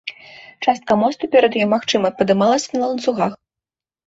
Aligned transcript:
Частка 0.67 0.95
моста 1.01 1.29
перад 1.35 1.57
ёй, 1.59 1.67
магчыма, 1.75 2.11
падымалася 2.23 2.73
на 2.79 2.83
ланцугах. 2.91 3.39